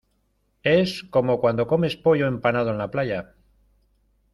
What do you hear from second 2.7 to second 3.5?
en la playa.